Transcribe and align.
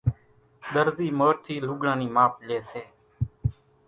ۮرزي 0.73 1.07
مورِ 1.19 1.33
ٿي 1.45 1.55
لوڳڙان 1.67 1.97
نِي 1.99 2.07
ماپ 2.15 2.33
لئي 2.47 2.59
سي 2.69 2.81